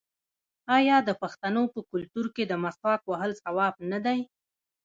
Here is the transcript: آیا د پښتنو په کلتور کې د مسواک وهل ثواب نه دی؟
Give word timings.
آیا 0.77 0.97
د 1.07 1.09
پښتنو 1.21 1.63
په 1.73 1.79
کلتور 1.91 2.25
کې 2.35 2.43
د 2.47 2.53
مسواک 2.63 3.01
وهل 3.07 3.31
ثواب 3.43 3.73
نه 3.91 3.99
دی؟ 4.05 4.19